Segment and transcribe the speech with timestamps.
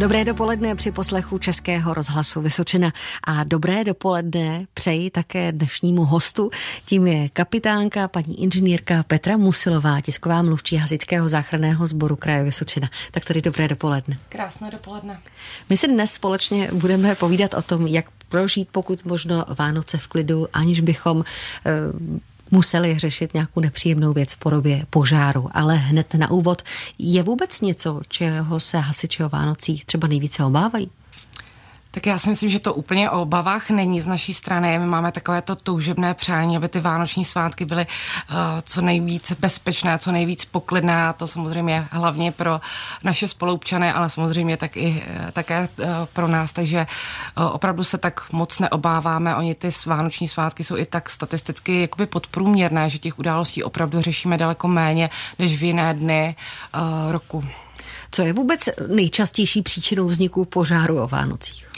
[0.00, 2.92] Dobré dopoledne při poslechu Českého rozhlasu Vysočina
[3.24, 6.50] a dobré dopoledne přeji také dnešnímu hostu.
[6.84, 12.88] Tím je kapitánka, paní inženýrka Petra Musilová, tisková mluvčí Hasičského záchranného sboru kraje Vysočina.
[13.10, 14.18] Tak tady dobré dopoledne.
[14.28, 15.20] Krásné dopoledne.
[15.68, 20.46] My si dnes společně budeme povídat o tom, jak prožít pokud možno Vánoce v klidu,
[20.52, 21.24] aniž bychom
[21.66, 21.70] eh,
[22.50, 25.48] museli řešit nějakou nepříjemnou věc v podobě požáru.
[25.52, 26.62] Ale hned na úvod,
[26.98, 30.90] je vůbec něco, čeho se hasiči o Vánocích třeba nejvíce obávají?
[31.92, 34.78] Tak já si myslím, že to úplně o obavách není z naší strany.
[34.78, 39.98] My máme takové to toužebné přání, aby ty vánoční svátky byly uh, co nejvíc bezpečné,
[39.98, 42.60] co nejvíc poklidné a to samozřejmě hlavně pro
[43.04, 46.86] naše spolupčany, ale samozřejmě tak i, uh, také uh, pro nás, takže
[47.38, 49.36] uh, opravdu se tak moc neobáváme.
[49.36, 54.38] Oni ty vánoční svátky jsou i tak statisticky jakoby podprůměrné, že těch událostí opravdu řešíme
[54.38, 56.36] daleko méně než v jiné dny
[56.74, 57.44] uh, roku.
[58.10, 61.68] Co je vůbec nejčastější příčinou vzniku požáru o Vánocích?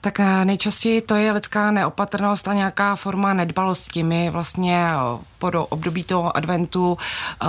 [0.00, 4.02] Tak eh, nejčastěji to je lidská neopatrnost a nějaká forma nedbalosti.
[4.02, 7.46] My vlastně eh, po období toho adventu eh,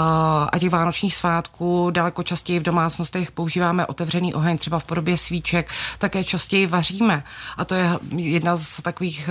[0.52, 5.72] a těch vánočních svátků daleko častěji v domácnostech používáme otevřený oheň, třeba v podobě svíček,
[5.98, 7.24] také častěji vaříme.
[7.58, 9.30] A to je jedna z takových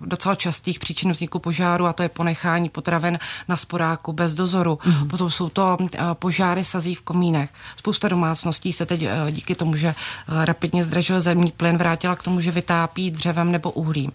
[0.00, 4.74] docela častých příčin vzniku požáru a to je ponechání potraven na sporáku bez dozoru.
[4.74, 5.08] Mm-hmm.
[5.08, 5.76] Potom jsou to
[6.14, 7.50] požáry sazí v komínech.
[7.76, 9.94] Spousta domácností se teď díky tomu, že
[10.28, 14.12] rapidně zdražil zemní plyn, vrátila k tomu, že vytápí dřevem nebo uhlím.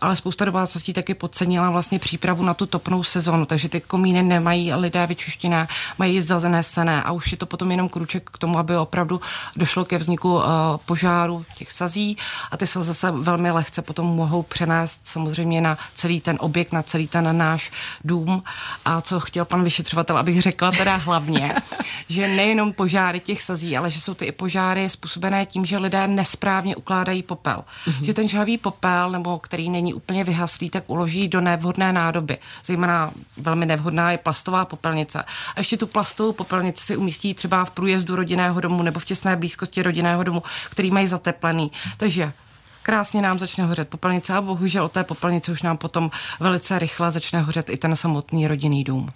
[0.00, 4.74] Ale spousta domácností taky podcenila vlastně přípravu na tu topnou sezonu, takže ty komíny nemají
[4.74, 9.20] lidé vyčuštěné, mají zazenesené a už je to potom jenom kruček k tomu, aby opravdu
[9.56, 10.42] došlo ke vzniku uh,
[10.84, 12.16] požáru těch sazí
[12.50, 16.82] a ty se zase velmi lehce potom mohou přenést samozřejmě na celý ten objekt, na
[16.82, 17.72] celý ten náš
[18.04, 18.42] dům.
[18.84, 21.54] A co chtěl pan vyšetřovatel, abych řekla teda hlavně,
[22.08, 26.06] že nejenom požáry těch sazí, ale že jsou ty i požáry způsobené tím, že lidé
[26.06, 27.64] nesprávně ukládají popel popel.
[27.86, 28.04] Mm-hmm.
[28.04, 32.38] Že ten žhavý popel, nebo který není úplně vyhaslý, tak uloží do nevhodné nádoby.
[32.64, 35.24] Zejména velmi nevhodná je plastová popelnice.
[35.56, 39.36] A ještě tu plastovou popelnici si umístí třeba v průjezdu rodinného domu nebo v těsné
[39.36, 41.72] blízkosti rodinného domu, který mají zateplený.
[41.96, 42.32] Takže
[42.82, 46.10] krásně nám začne hořet popelnice a bohužel od té popelnice už nám potom
[46.40, 49.10] velice rychle začne hořet i ten samotný rodinný dům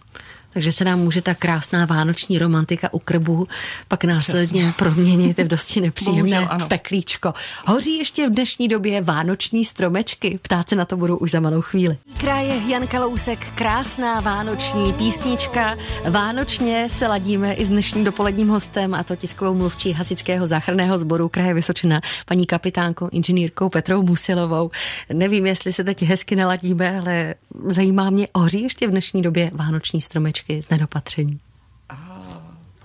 [0.54, 3.48] takže se nám může ta krásná vánoční romantika u krbu
[3.88, 4.74] pak následně Přesně.
[4.78, 7.34] proměnit v dosti nepříjemné Bohužel, peklíčko.
[7.66, 10.38] Hoří ještě v dnešní době vánoční stromečky?
[10.42, 11.96] Ptát se na to budou už za malou chvíli.
[12.20, 15.76] Kraje Jan Kalousek, krásná vánoční písnička.
[16.10, 21.28] Vánočně se ladíme i s dnešním dopoledním hostem, a to tiskovou mluvčí Hasičského záchranného sboru
[21.28, 24.70] kraje Vysočina, paní kapitánkou, inženýrkou Petrou Musilovou.
[25.12, 27.34] Nevím, jestli se teď hezky naladíme, ale
[27.68, 30.62] zajímá mě, hoří ještě v dnešní době vánoční stromečky?
[30.62, 31.40] z nedopatření?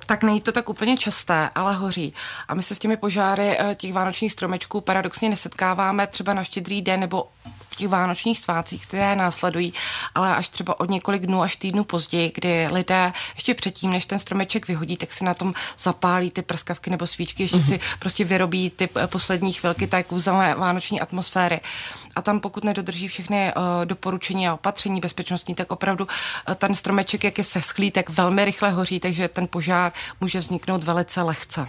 [0.09, 2.13] tak není to tak úplně časté, ale hoří.
[2.47, 6.81] A my se s těmi požáry eh, těch vánočních stromečků paradoxně nesetkáváme třeba na štědrý
[6.81, 7.28] den nebo
[7.79, 9.73] těch vánočních svácích, které následují,
[10.16, 14.19] ale až třeba od několik dnů až týdnů později, kdy lidé ještě předtím, než ten
[14.19, 17.68] stromeček vyhodí, tak si na tom zapálí ty prskavky nebo svíčky, ještě mm-hmm.
[17.68, 21.59] si prostě vyrobí ty eh, poslední chvilky té kouzelné vánoční atmosféry.
[22.16, 27.23] A tam pokud nedodrží všechny uh, doporučení a opatření bezpečnostní, tak opravdu uh, ten stromeček,
[27.23, 29.91] jak je seschlý, tak velmi rychle hoří, takže ten požár
[30.22, 31.68] může vzniknout velice lehce.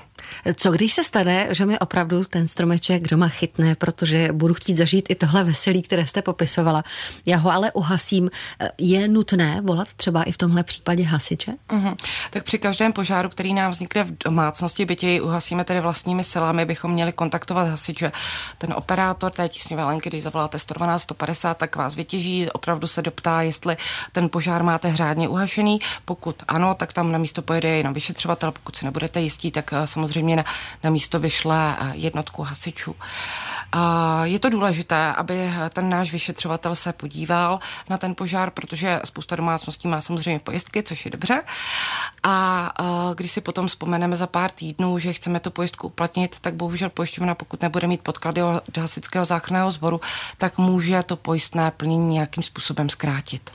[0.55, 5.07] Co když se stane, že mi opravdu ten stromeček doma chytne, protože budu chtít zažít
[5.09, 6.85] i tohle veselí, které jste popisovala.
[7.27, 8.31] Já ho ale uhasím.
[8.79, 11.53] Je nutné volat třeba i v tomhle případě hasiče?
[11.69, 11.97] Uh-huh.
[12.31, 16.65] Tak při každém požáru, který nám vznikne v domácnosti, bytě jej uhasíme tedy vlastními silami,
[16.65, 18.13] bychom měli kontaktovat hasiče.
[18.59, 23.43] Ten operátor té tísňové lenky, když zavoláte 112 150, tak vás vytěží, opravdu se doptá,
[23.43, 23.77] jestli
[24.13, 25.79] ten požár máte řádně uhašený.
[26.05, 28.53] Pokud ano, tak tam na místo pojede jenom vyšetřovatel.
[28.53, 30.45] Pokud si nebudete jistí, tak eh, samozřejmě na,
[30.85, 32.97] na místo vyšle eh, jednotku hasičů.
[34.23, 37.59] Je to důležité, aby ten náš vyšetřovatel se podíval
[37.91, 41.43] na ten požár, protože spousta domácností má samozřejmě pojistky, což je dobře.
[42.23, 42.73] A
[43.15, 47.35] když si potom vzpomeneme za pár týdnů, že chceme tu pojistku uplatnit, tak bohužel pojišťovna,
[47.35, 50.01] pokud nebude mít podklady od hasičského záchranného sboru,
[50.39, 53.51] tak může to pojistné plnění nějakým způsobem zkrátit.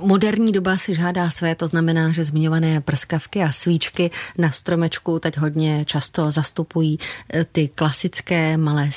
[0.00, 5.36] Moderní doba si žádá své, to znamená, že zmiňované prskavky a svíčky na stromečku teď
[5.36, 6.98] hodně často zastupují
[7.34, 8.92] e, ty klasické malé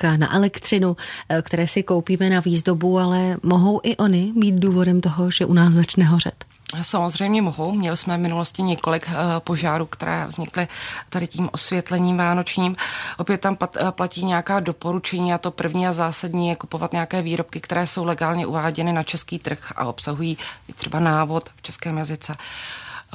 [0.00, 0.96] světýlka na elektřinu,
[1.28, 5.52] e, které si koupíme na výzdobu, ale mohou i oni být důvodem toho, že u
[5.52, 6.44] nás začne hořet.
[6.82, 7.72] Samozřejmě mohou.
[7.72, 10.68] Měli jsme v minulosti několik uh, požárů, které vznikly
[11.08, 12.76] tady tím osvětlením vánočním.
[13.18, 17.60] Opět tam uh, platí nějaká doporučení a to první a zásadní je kupovat nějaké výrobky,
[17.60, 20.38] které jsou legálně uváděny na český trh a obsahují
[20.76, 22.36] třeba návod v českém jazyce.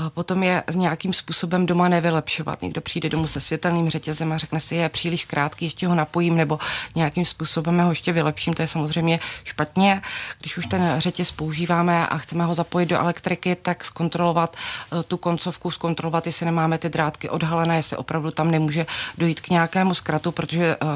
[0.09, 2.61] Potom je nějakým způsobem doma nevylepšovat.
[2.61, 6.35] Někdo přijde domů se světelným řetězem a řekne si, je příliš krátký, ještě ho napojím
[6.35, 6.59] nebo
[6.95, 8.53] nějakým způsobem ho ještě vylepším.
[8.53, 10.01] To je samozřejmě špatně.
[10.39, 15.17] Když už ten řetěz používáme a chceme ho zapojit do elektriky, tak zkontrolovat eh, tu
[15.17, 18.85] koncovku, zkontrolovat, jestli nemáme ty drátky odhalené, jestli opravdu tam nemůže
[19.17, 20.89] dojít k nějakému zkratu, protože uh,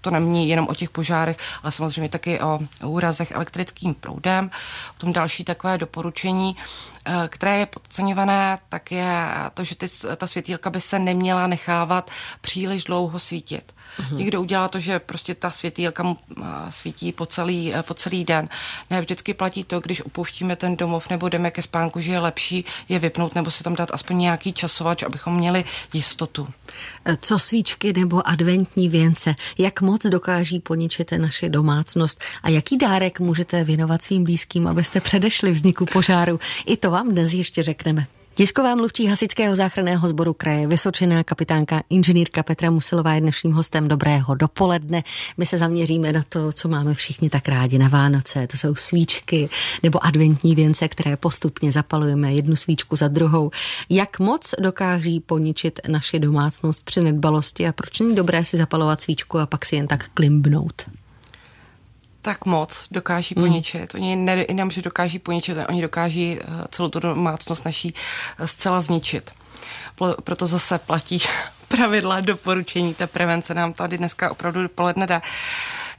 [0.00, 4.50] to není jenom o těch požárech, ale samozřejmě taky o úrazech elektrickým proudem.
[4.94, 6.56] Potom další takové doporučení,
[7.28, 9.86] které je podceňované, tak je to, že ty,
[10.16, 12.10] ta světýlka by se neměla nechávat
[12.40, 13.72] příliš dlouho svítit.
[13.98, 14.16] Mm-hmm.
[14.16, 16.16] Někdo udělá to, že prostě ta světýlka mu
[16.70, 18.48] svítí po celý, po celý den.
[18.90, 22.64] Ne, vždycky platí to, když opouštíme ten domov nebo jdeme ke spánku, že je lepší
[22.88, 26.48] je vypnout nebo si tam dát aspoň nějaký časovač, abychom měli jistotu.
[27.20, 29.34] Co svíčky nebo adventní věnce?
[29.58, 32.20] Jak moc dokáží poničit naše domácnost?
[32.42, 36.40] A jaký dárek můžete věnovat svým blízkým, abyste předešli vzniku požáru?
[36.66, 38.06] I to vám dnes ještě řekneme.
[38.34, 44.34] Tisková mluvčí Hasičského záchranného sboru kraje Vysočená kapitánka inženýrka Petra Musilová je dnešním hostem Dobrého
[44.34, 45.02] dopoledne.
[45.36, 48.46] My se zaměříme na to, co máme všichni tak rádi na Vánoce.
[48.46, 49.48] To jsou svíčky
[49.82, 53.50] nebo adventní věnce, které postupně zapalujeme jednu svíčku za druhou.
[53.90, 59.38] Jak moc dokáží poničit naši domácnost při nedbalosti a proč není dobré si zapalovat svíčku
[59.38, 60.82] a pak si jen tak klimbnout?
[62.22, 63.46] Tak moc dokáží hmm.
[63.46, 63.94] poničit.
[63.94, 67.94] Oni ne, jenom, že dokáží poničit, oni dokáží eh, celou tu domácnost naší
[68.38, 69.30] eh, zcela zničit.
[70.24, 71.22] Proto zase platí
[71.68, 75.22] pravidla, doporučení, ta prevence nám tady dneska opravdu dopoledne dá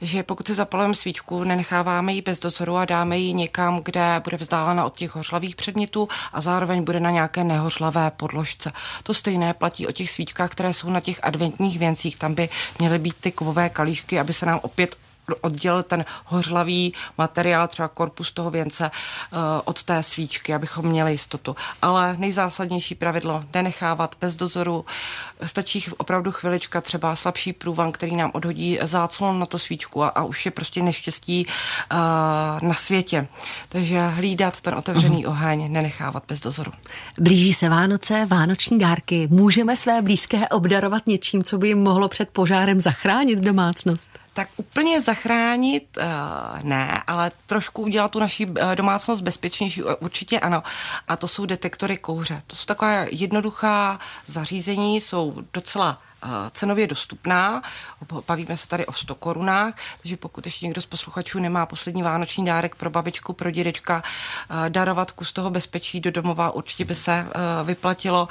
[0.02, 4.36] že pokud si zapalujeme svíčku, nenecháváme ji bez dozoru a dáme ji někam, kde bude
[4.36, 8.72] vzdálena od těch hořlavých předmětů a zároveň bude na nějaké nehořlavé podložce.
[9.02, 12.16] To stejné platí o těch svíčkách, které jsou na těch adventních věncích.
[12.16, 12.48] Tam by
[12.78, 14.96] měly být ty kovové kalíšky, aby se nám opět
[15.40, 21.56] oddělit ten hořlavý materiál, třeba korpus toho věnce eh, od té svíčky, abychom měli jistotu.
[21.82, 24.84] Ale nejzásadnější pravidlo nenechávat bez dozoru.
[25.44, 30.22] Stačí opravdu chvilička, třeba slabší průvan, který nám odhodí záclon na to svíčku a, a
[30.22, 33.28] už je prostě neštěstí uh, na světě.
[33.68, 35.30] Takže hlídat ten otevřený uh-huh.
[35.30, 36.72] oheň, nenechávat bez dozoru.
[37.20, 39.28] Blíží se Vánoce, vánoční dárky.
[39.30, 44.21] Můžeme své blízké obdarovat něčím, co by jim mohlo před požárem zachránit domácnost?
[44.32, 50.62] Tak úplně zachránit uh, ne, ale trošku udělat tu naší uh, domácnost bezpečnější, určitě ano.
[51.08, 52.42] A to jsou detektory kouře.
[52.46, 55.98] To jsou taková jednoduchá zařízení, jsou docela
[56.50, 57.62] cenově dostupná.
[58.26, 62.44] Bavíme se tady o 100 korunách, takže pokud ještě někdo z posluchačů nemá poslední vánoční
[62.44, 64.02] dárek pro babičku, pro dědečka,
[64.68, 67.26] darovat kus toho bezpečí do domova určitě by se
[67.64, 68.28] vyplatilo.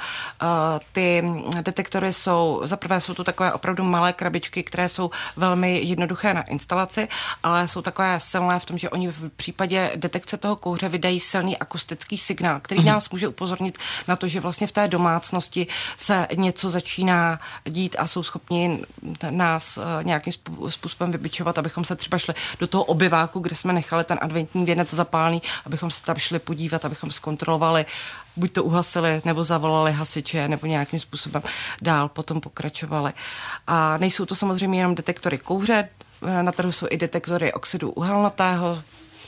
[0.92, 1.24] Ty
[1.60, 7.08] detektory jsou, zaprvé jsou to takové opravdu malé krabičky, které jsou velmi jednoduché na instalaci,
[7.42, 11.58] ale jsou takové silné v tom, že oni v případě detekce toho kouře vydají silný
[11.58, 12.88] akustický signál, který mhm.
[12.88, 13.78] nás může upozornit
[14.08, 15.66] na to, že vlastně v té domácnosti
[15.96, 18.82] se něco začíná dít dít a jsou schopni
[19.30, 20.32] nás eh, nějakým
[20.68, 24.94] způsobem vybičovat, abychom se třeba šli do toho obyváku, kde jsme nechali ten adventní věnec
[24.94, 27.86] zapálný, abychom se tam šli podívat, abychom zkontrolovali,
[28.36, 31.42] buď to uhasili, nebo zavolali hasiče, nebo nějakým způsobem
[31.82, 33.12] dál potom pokračovali.
[33.66, 35.88] A nejsou to samozřejmě jenom detektory kouře,
[36.26, 38.82] eh, na trhu jsou i detektory oxidu uhelnatého,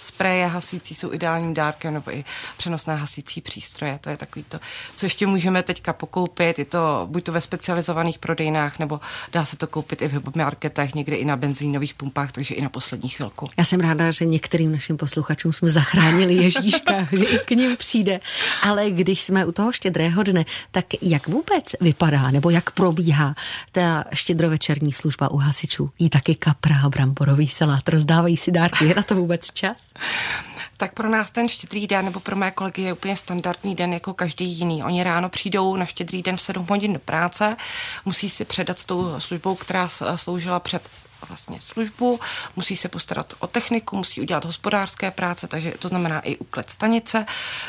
[0.04, 2.24] spreje hasící jsou ideálním dárkem nebo i
[2.56, 3.98] přenosné hasící přístroje.
[4.00, 4.60] To je takový to,
[4.96, 6.58] co ještě můžeme teďka pokoupit.
[6.58, 9.00] Je to buď to ve specializovaných prodejnách, nebo
[9.32, 12.68] dá se to koupit i v marketech, někdy i na benzínových pumpách, takže i na
[12.68, 13.50] poslední chvilku.
[13.56, 18.20] Já jsem ráda, že některým našim posluchačům jsme zachránili Ježíška, že i k ním přijde.
[18.62, 23.34] Ale když jsme u toho štědrého dne, tak jak vůbec vypadá, nebo jak probíhá
[23.72, 25.90] ta štědrovečerní služba u hasičů?
[25.98, 28.84] Jí taky kapra, bramborový salát, rozdávají si dárky.
[28.84, 29.88] Je na to vůbec čas?
[30.76, 34.14] tak pro nás ten štědrý den nebo pro mé kolegy je úplně standardní den jako
[34.14, 34.84] každý jiný.
[34.84, 37.56] Oni ráno přijdou na štědrý den v 7 hodin do práce,
[38.04, 40.82] musí si předat s tou službou, která sloužila před
[41.28, 42.20] vlastně službu,
[42.56, 47.26] musí se postarat o techniku, musí udělat hospodářské práce, takže to znamená i uklid stanice.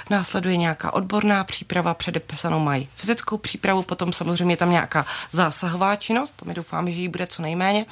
[0.09, 6.33] Následuje nějaká odborná příprava, předepisanou mají fyzickou přípravu, potom samozřejmě je tam nějaká zásahová činnost,
[6.35, 7.85] to my doufáme, že jí bude co nejméně.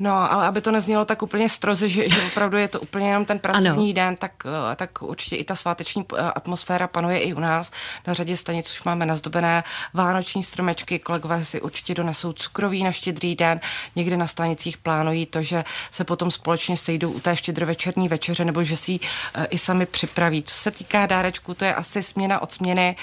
[0.00, 3.24] No, ale aby to neznělo tak úplně stroze, že, že opravdu je to úplně jenom
[3.24, 3.94] ten pracovní ano.
[3.94, 7.70] den, tak, eh, tak určitě i ta sváteční eh, atmosféra panuje i u nás.
[8.06, 13.34] Na řadě stanic už máme nazdobené vánoční stromečky, kolegové si určitě donesou cukroví na štědrý
[13.34, 13.60] den,
[13.96, 18.64] někdy na stanicích plánují to, že se potom společně sejdou u té štědrovečerní večeře, nebo
[18.64, 19.00] že si ji
[19.34, 20.42] eh, i sami připraví.
[20.42, 22.96] Co se týká dárečku, to je asi směna od směny,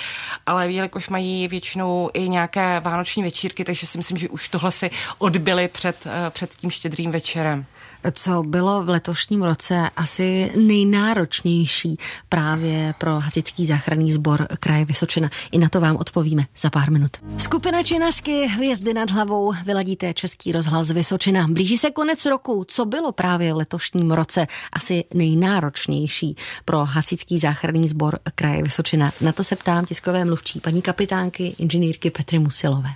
[0.46, 4.92] ale jelikož mají většinou i nějaké vánoční večírky, takže si myslím, že už tohle si
[5.18, 6.81] odbyli před, před tím štědrým
[7.12, 7.66] večerem.
[8.12, 11.98] Co bylo v letošním roce asi nejnáročnější
[12.30, 15.30] právě pro hasičský záchranný sbor kraje Vysočina?
[15.52, 17.18] I na to vám odpovíme za pár minut.
[17.38, 21.48] Skupina Činasky Hvězdy nad hlavou vyladíte Český rozhlas Vysočina.
[21.48, 22.66] Blíží se konec roku.
[22.68, 26.36] Co bylo právě v letošním roce asi nejnáročnější
[26.66, 29.12] pro hasičský záchranný sbor kraje Vysočina?
[29.22, 32.90] Na to se ptám tiskové mluvčí paní kapitánky inženýrky Petry Musilové.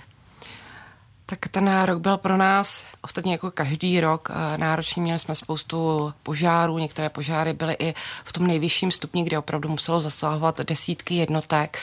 [1.28, 5.02] Tak ten rok byl pro nás, ostatně jako každý rok, eh, náročný.
[5.02, 10.00] Měli jsme spoustu požárů, některé požáry byly i v tom nejvyšším stupni, kde opravdu muselo
[10.00, 11.78] zasahovat desítky jednotek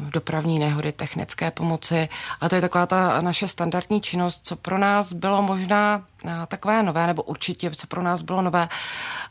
[0.00, 2.08] dopravní nehody, technické pomoci.
[2.40, 6.04] A to je taková ta naše standardní činnost, co pro nás bylo možná
[6.48, 8.68] takové nové, nebo určitě, co pro nás bylo nové,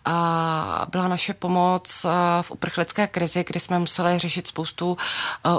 [0.05, 2.05] a byla naše pomoc
[2.41, 4.97] v uprchlické krizi, kdy jsme museli řešit spoustu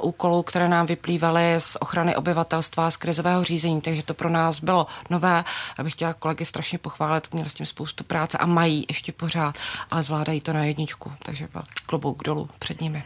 [0.02, 4.86] úkolů, které nám vyplývaly z ochrany obyvatelstva, z krizového řízení, takže to pro nás bylo
[5.10, 5.44] nové.
[5.78, 9.58] Abych chtěla kolegy strašně pochválit, měli s tím spoustu práce a mají ještě pořád,
[9.90, 11.48] ale zvládají to na jedničku, takže
[11.86, 13.04] klobouk dolů před nimi.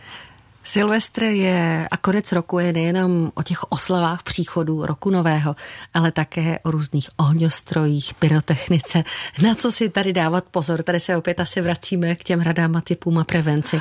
[0.69, 5.57] Silvestr je a konec roku je nejenom o těch oslavách příchodu roku nového,
[5.95, 9.05] ale také o různých ohňostrojích, pyrotechnice.
[9.43, 10.83] Na co si tady dávat pozor?
[10.83, 13.81] Tady se opět asi vracíme k těm radám a typům a prevenci.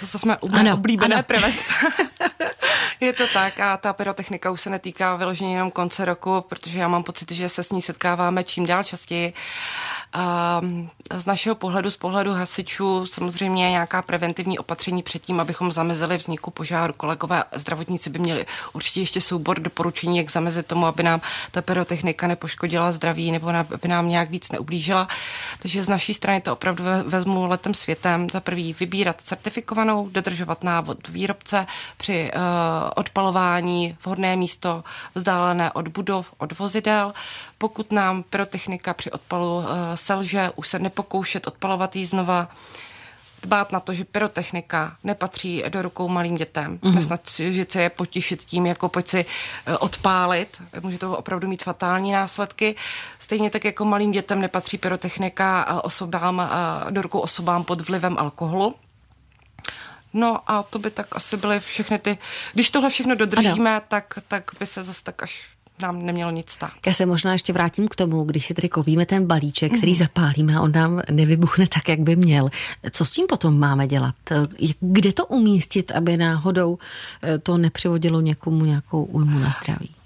[0.00, 1.22] Zase jsme u ano, oblíbené ano.
[1.22, 1.74] prevence.
[3.00, 6.88] je to tak a ta pyrotechnika už se netýká vyloženě jenom konce roku, protože já
[6.88, 9.32] mám pocit, že se s ní setkáváme čím dál častěji.
[10.12, 10.60] A
[11.14, 16.92] z našeho pohledu, z pohledu hasičů, samozřejmě nějaká preventivní opatření předtím, abychom zamezili vzniku požáru.
[16.92, 22.26] Kolegové zdravotníci by měli určitě ještě soubor doporučení, jak zamezit tomu, aby nám ta pyrotechnika
[22.26, 25.08] nepoškodila zdraví nebo aby nám nějak víc neublížila.
[25.58, 28.30] Takže z naší strany to opravdu vezmu letem světem.
[28.30, 32.42] Za prvý vybírat certifikovanou, dodržovat návod výrobce při uh,
[32.94, 37.12] odpalování, vhodné místo vzdálené od budov, od vozidel.
[37.58, 39.64] Pokud nám pyrotechnika při odpalu uh,
[39.94, 42.48] selže, už se nepokoušet odpalovat jí znova,
[43.42, 46.78] dbát na to, že pyrotechnika nepatří do rukou malým dětem.
[46.78, 46.94] Mm-hmm.
[46.94, 49.26] Nesnad že se je potěšit tím, jako pojď si
[49.66, 50.62] eh, odpálit.
[50.80, 52.76] Může to opravdu mít fatální následky.
[53.18, 56.50] Stejně tak jako malým dětem nepatří pyrotechnika a osobám,
[56.90, 58.74] do rukou osobám pod vlivem alkoholu.
[60.12, 62.18] No a to by tak asi byly všechny ty...
[62.54, 65.48] Když tohle všechno dodržíme, tak, tak by se zase tak až
[65.82, 66.70] nám nemělo nic stát.
[66.86, 69.98] Já se možná ještě vrátím k tomu, když si tedy koupíme ten balíček, který mm.
[69.98, 72.50] zapálíme a on nám nevybuchne tak, jak by měl.
[72.90, 74.14] Co s tím potom máme dělat?
[74.80, 76.78] Kde to umístit, aby náhodou
[77.22, 79.97] eh, to nepřivodilo někomu nějakou újmu na zdraví?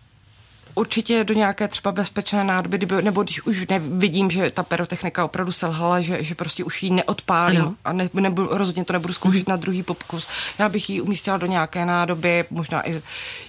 [0.74, 6.00] Určitě do nějaké třeba bezpečné nádoby, nebo když už vidím, že ta pyrotechnika opravdu selhala,
[6.00, 7.74] že, že prostě už ji neodpálím ano.
[7.84, 9.50] a ne, nebudu, rozhodně to nebudu zkoušet mm.
[9.50, 10.28] na druhý pokus.
[10.58, 13.02] Já bych ji umístila do nějaké nádoby, možná i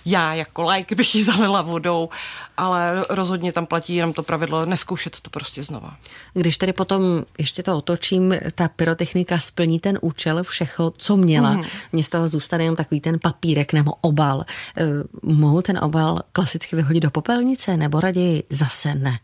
[0.06, 2.10] já jako like bych ji zalila vodou,
[2.58, 5.98] ale rozhodně tam platí jenom to pravidlo neskoušet to prostě znova.
[6.34, 7.02] Když tedy potom
[7.38, 11.54] ještě to otočím, ta pyrotechnika splní ten účel všeho, co měla.
[11.54, 11.64] Mm.
[11.92, 14.46] Mně z toho zůstane jenom takový ten papírek nebo obal.
[14.78, 14.86] Eh,
[15.24, 19.20] mohu ten obal klasicky vyhodit do popelnice nebo raději zase ne?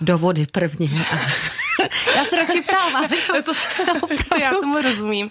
[0.00, 0.88] Do vody prvně.
[2.16, 3.08] Já se radši ptám.
[3.44, 3.52] to,
[4.28, 5.30] to, já tomu rozumím.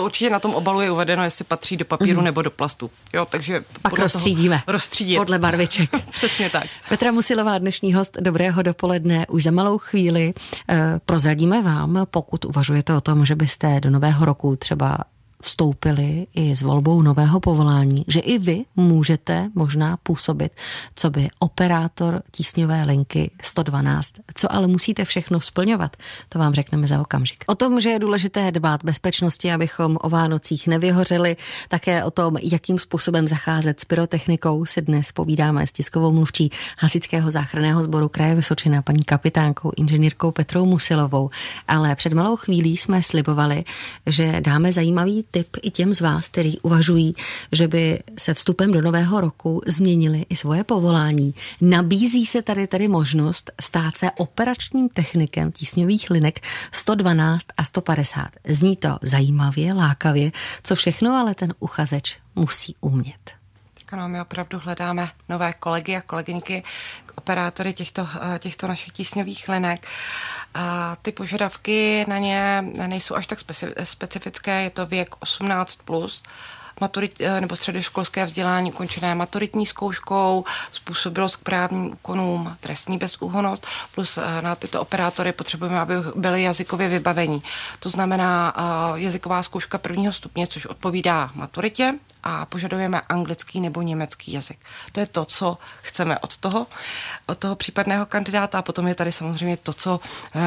[0.00, 2.24] Určitě na tom obalu je uvedeno, jestli patří do papíru mm.
[2.24, 2.90] nebo do plastu.
[3.12, 4.62] Jo, takže Pak rozstřídíme.
[4.66, 5.18] Rozstřídit.
[5.18, 5.90] Podle barviček.
[6.10, 6.64] Přesně tak.
[6.88, 9.26] Petra Musilová, dnešní host Dobrého dopoledne.
[9.28, 10.34] Už za malou chvíli
[10.70, 14.98] eh, prozradíme vám, pokud uvažujete o tom, že byste do nového roku třeba
[15.44, 20.52] vstoupili i s volbou nového povolání, že i vy můžete možná působit,
[20.96, 24.12] co by operátor tísňové linky 112.
[24.34, 25.96] Co ale musíte všechno splňovat,
[26.28, 27.44] to vám řekneme za okamžik.
[27.46, 31.36] O tom, že je důležité dbát bezpečnosti, abychom o Vánocích nevyhořeli,
[31.68, 37.30] také o tom, jakým způsobem zacházet s pyrotechnikou, si dnes povídáme s tiskovou mluvčí Hasičského
[37.30, 41.30] záchranného sboru kraje Vysočina, paní kapitánkou, inženýrkou Petrou Musilovou.
[41.68, 43.64] Ale před malou chvílí jsme slibovali,
[44.06, 47.14] že dáme zajímavý tip i těm z vás, kteří uvažují,
[47.52, 51.34] že by se vstupem do nového roku změnili i svoje povolání.
[51.60, 56.40] Nabízí se tady tady možnost stát se operačním technikem tísňových linek
[56.72, 58.28] 112 a 150.
[58.46, 63.30] Zní to zajímavě, lákavě, co všechno ale ten uchazeč musí umět.
[63.92, 66.62] Ano, my opravdu hledáme nové kolegy a kolegyňky,
[67.14, 69.86] operátory těchto, eh, těchto našich tísňových linek.
[70.54, 73.38] A ty požadavky na ně nejsou až tak
[73.84, 76.22] specifické, je to věk 18+, plus,
[76.80, 84.18] maturit, eh, nebo středoškolské vzdělání ukončené maturitní zkouškou, způsobilost k právním úkonům, trestní bezúhonost, plus
[84.18, 87.42] eh, na tyto operátory potřebujeme, aby byly jazykově vybavení.
[87.80, 88.54] To znamená
[88.94, 94.58] jazyková zkouška prvního stupně, což odpovídá maturitě a požadujeme anglický nebo německý jazyk.
[94.92, 96.66] To je to, co chceme od toho,
[97.26, 100.00] od toho případného kandidáta a potom je tady samozřejmě to, co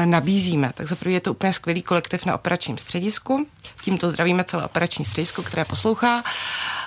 [0.04, 0.70] nabízíme.
[0.74, 3.46] Tak zaprvé je to úplně skvělý kolektiv na operačním středisku.
[3.80, 6.17] Tímto zdravíme celé operační středisko, které poslouchá.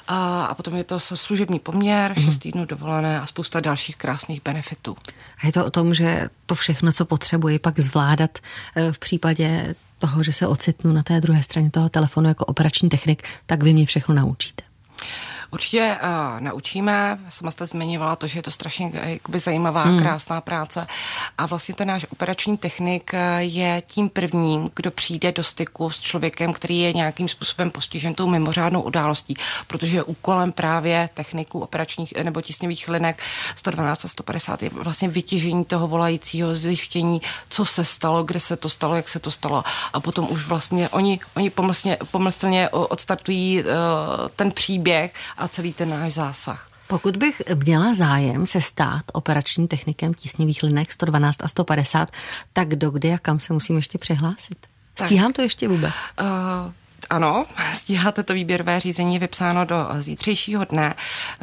[0.08, 4.96] A, a potom je to služební poměr, šest týdnů dovolené a spousta dalších krásných benefitů.
[5.44, 8.40] A je to o tom, že to všechno, co potřebuji pak zvládat
[8.76, 12.90] eh, v případě toho, že se ocitnu na té druhé straně toho telefonu jako operační
[12.90, 14.64] technik, tak vy mě všechno naučíte.
[15.52, 17.20] Určitě uh, naučíme.
[17.30, 20.00] Sama jste zmiňovala to, že je to strašně eh, jakoby, zajímavá, hmm.
[20.00, 20.88] krásná práce.
[21.38, 26.02] A vlastně ten náš operační technik eh, je tím prvním, kdo přijde do styku s
[26.02, 29.36] člověkem, který je nějakým způsobem postižen tou mimořádnou událostí,
[29.68, 33.24] protože úkolem právě techniků operačních nebo tisňových linek
[33.56, 38.70] 112 a 150 je vlastně vytěžení toho volajícího zjištění, co se stalo, kde se to
[38.70, 39.64] stalo, jak se to stalo.
[39.94, 43.68] A potom už vlastně oni, oni pomyslně, pomyslně odstartují uh,
[44.36, 46.72] ten příběh a celý ten náš zásah.
[46.88, 52.12] Pokud bych měla zájem se stát operačním technikem tísňových linek 112 a 150,
[52.54, 54.58] tak do kdy a kam se musím ještě přihlásit?
[55.06, 55.94] Stíhám to ještě vůbec?
[56.22, 56.72] Uh,
[57.12, 60.96] ano, stíháte to výběrové řízení vypsáno do zítřejšího dne.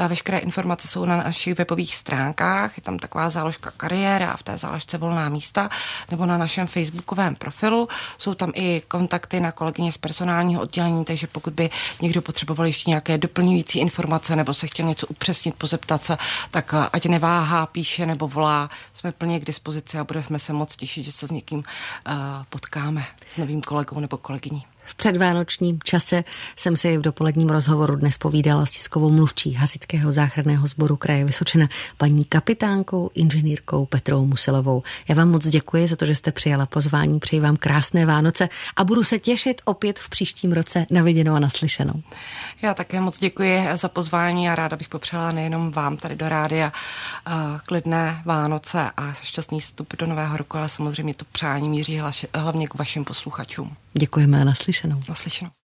[0.08, 4.58] Veškeré informace jsou na našich webových stránkách, je tam taková záložka kariéra a v té
[4.58, 5.68] záložce volná místa,
[6.10, 7.88] nebo na našem facebookovém profilu.
[8.18, 11.70] Jsou tam i kontakty na kolegyně z personálního oddělení, takže pokud by
[12.02, 16.18] někdo potřeboval ještě nějaké doplňující informace nebo se chtěl něco upřesnit, pozeptat se,
[16.50, 21.04] tak ať neváhá, píše nebo volá, jsme plně k dispozici a budeme se moc těšit,
[21.04, 22.14] že se s někým uh,
[22.48, 24.64] potkáme, s novým kolegou nebo kolegyní.
[24.88, 26.24] V předvánočním čase
[26.56, 31.68] jsem si v dopoledním rozhovoru dnes povídala s tiskovou mluvčí Hasičského záchranného sboru kraje Vysočina,
[31.96, 34.82] paní kapitánkou, inženýrkou Petrou Musilovou.
[35.08, 38.84] Já vám moc děkuji za to, že jste přijala pozvání, přeji vám krásné Vánoce a
[38.84, 42.02] budu se těšit opět v příštím roce na viděnou a naslyšenou.
[42.62, 46.72] Já také moc děkuji za pozvání a ráda bych popřála nejenom vám tady do rádia
[47.66, 52.02] klidné Vánoce a šťastný vstup do nového roku, ale samozřejmě to přání míří
[52.34, 53.76] hlavně k vašim posluchačům.
[53.92, 54.44] Děkujeme a
[54.86, 55.00] naslyšenou.
[55.08, 55.50] Naslyšenou.